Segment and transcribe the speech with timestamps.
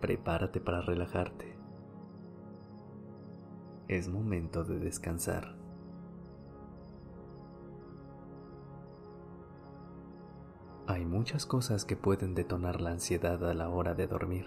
[0.00, 1.56] Prepárate para relajarte.
[3.88, 5.56] Es momento de descansar.
[10.86, 14.46] Hay muchas cosas que pueden detonar la ansiedad a la hora de dormir.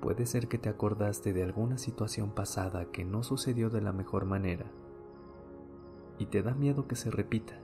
[0.00, 4.26] Puede ser que te acordaste de alguna situación pasada que no sucedió de la mejor
[4.26, 4.66] manera
[6.18, 7.58] y te da miedo que se repita.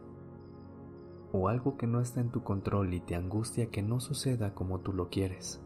[1.33, 4.81] O algo que no está en tu control y te angustia que no suceda como
[4.81, 5.63] tú lo quieres.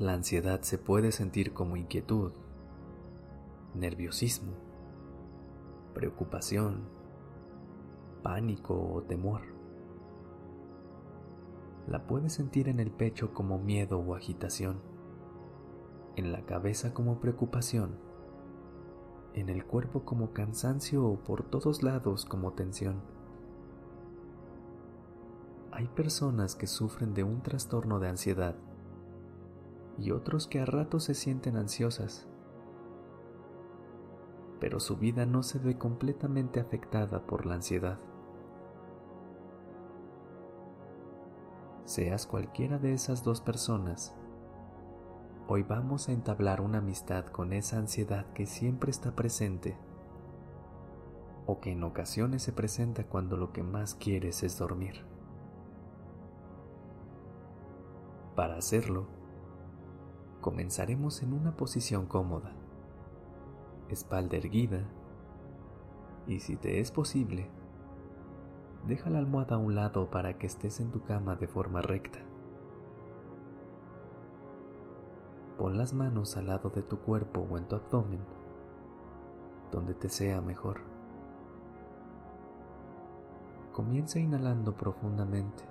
[0.00, 2.32] La ansiedad se puede sentir como inquietud,
[3.74, 4.52] nerviosismo,
[5.94, 6.88] preocupación,
[8.24, 9.42] pánico o temor.
[11.86, 14.80] La puedes sentir en el pecho como miedo o agitación,
[16.16, 17.96] en la cabeza como preocupación,
[19.34, 23.00] en el cuerpo como cansancio o por todos lados como tensión.
[25.70, 28.56] Hay personas que sufren de un trastorno de ansiedad
[29.98, 32.26] y otros que a ratos se sienten ansiosas,
[34.60, 37.98] pero su vida no se ve completamente afectada por la ansiedad.
[41.84, 44.14] Seas cualquiera de esas dos personas,
[45.48, 49.76] hoy vamos a entablar una amistad con esa ansiedad que siempre está presente
[51.46, 55.04] o que en ocasiones se presenta cuando lo que más quieres es dormir.
[58.34, 59.06] Para hacerlo,
[60.44, 62.52] comenzaremos en una posición cómoda,
[63.88, 64.84] espalda erguida,
[66.26, 67.48] y si te es posible,
[68.86, 72.18] deja la almohada a un lado para que estés en tu cama de forma recta.
[75.56, 78.20] Pon las manos al lado de tu cuerpo o en tu abdomen,
[79.72, 80.82] donde te sea mejor.
[83.72, 85.64] Comienza inhalando profundamente,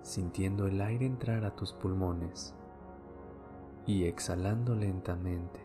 [0.00, 2.54] sintiendo el aire entrar a tus pulmones
[3.86, 5.60] y exhalando lentamente.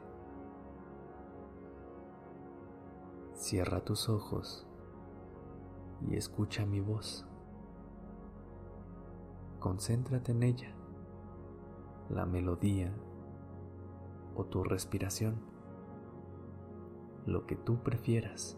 [3.34, 4.68] Cierra tus ojos
[6.02, 7.26] y escucha mi voz.
[9.60, 10.74] Concéntrate en ella,
[12.10, 12.94] la melodía
[14.36, 15.42] o tu respiración,
[17.26, 18.58] lo que tú prefieras.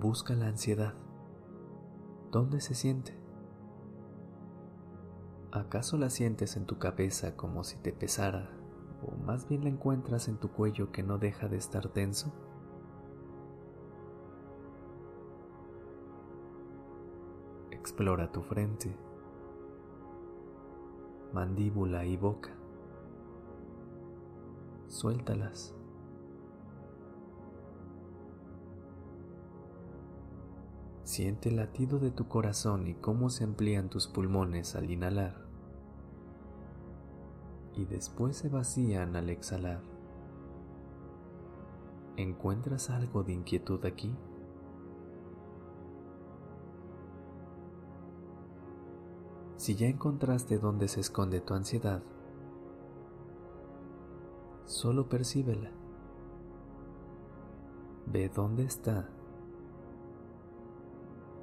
[0.00, 0.94] Busca la ansiedad.
[2.30, 3.17] ¿Dónde se siente?
[5.50, 8.50] ¿Acaso la sientes en tu cabeza como si te pesara
[9.02, 12.30] o más bien la encuentras en tu cuello que no deja de estar tenso?
[17.70, 18.94] Explora tu frente,
[21.32, 22.50] mandíbula y boca.
[24.88, 25.77] Suéltalas.
[31.18, 35.34] Siente el latido de tu corazón y cómo se amplían tus pulmones al inhalar
[37.74, 39.80] y después se vacían al exhalar.
[42.16, 44.14] ¿Encuentras algo de inquietud aquí?
[49.56, 52.00] Si ya encontraste dónde se esconde tu ansiedad,
[54.66, 55.72] solo percíbela.
[58.06, 59.17] Ve dónde está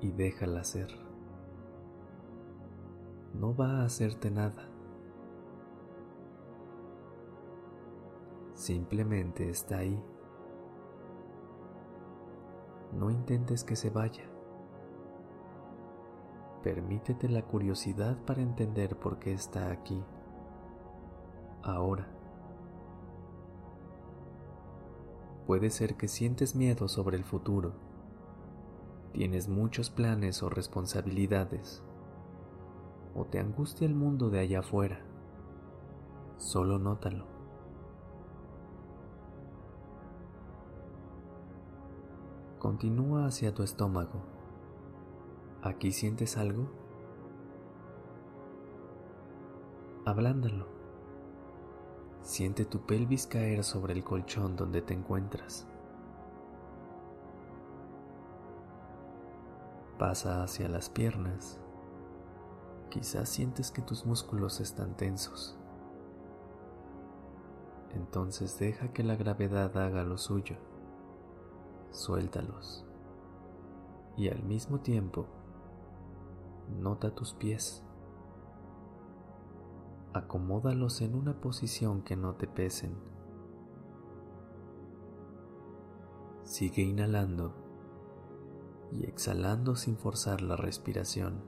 [0.05, 0.89] y déjala ser.
[3.33, 4.69] No va a hacerte nada.
[8.53, 9.99] Simplemente está ahí.
[12.93, 14.29] No intentes que se vaya.
[16.61, 20.03] Permítete la curiosidad para entender por qué está aquí,
[21.63, 22.07] ahora.
[25.47, 27.84] Puede ser que sientes miedo sobre el futuro
[29.15, 31.81] tienes muchos planes o responsabilidades,
[33.15, 34.99] o te angustia el mundo de allá afuera,
[36.35, 37.25] solo nótalo.
[42.59, 44.21] Continúa hacia tu estómago.
[45.61, 46.69] ¿Aquí sientes algo?
[50.05, 50.67] Ablándalo.
[52.21, 55.69] Siente tu pelvis caer sobre el colchón donde te encuentras.
[59.97, 61.57] Pasa hacia las piernas.
[62.89, 65.57] Quizás sientes que tus músculos están tensos.
[67.93, 70.57] Entonces deja que la gravedad haga lo suyo.
[71.91, 72.85] Suéltalos.
[74.17, 75.27] Y al mismo tiempo,
[76.77, 77.81] nota tus pies.
[80.13, 82.97] Acomódalos en una posición que no te pesen.
[86.43, 87.64] Sigue inhalando
[88.95, 91.43] y exhalando sin forzar la respiración,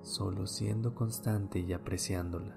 [0.00, 2.56] solo siendo constante y apreciándola.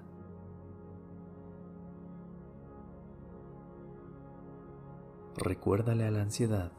[5.36, 6.72] Recuérdale a la ansiedad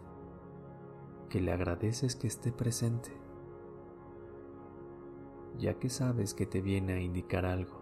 [1.30, 3.12] que le agradeces que esté presente,
[5.58, 7.82] ya que sabes que te viene a indicar algo,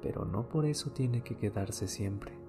[0.00, 2.45] pero no por eso tiene que quedarse siempre.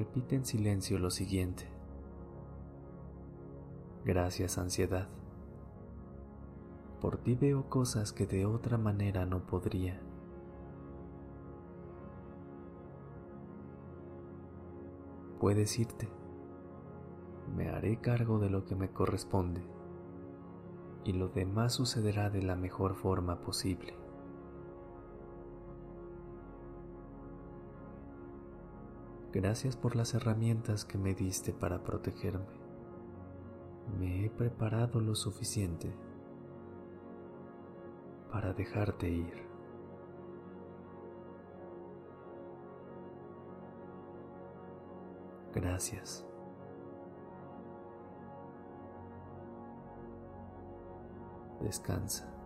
[0.00, 1.68] Repite en silencio lo siguiente.
[4.02, 5.08] Gracias ansiedad.
[7.02, 10.00] Por ti veo cosas que de otra manera no podría.
[15.38, 16.08] Puedes irte.
[17.54, 19.60] Me haré cargo de lo que me corresponde
[21.04, 23.99] y lo demás sucederá de la mejor forma posible.
[29.32, 32.46] Gracias por las herramientas que me diste para protegerme.
[33.98, 35.94] Me he preparado lo suficiente
[38.32, 39.48] para dejarte ir.
[45.54, 46.24] Gracias.
[51.60, 52.39] Descansa.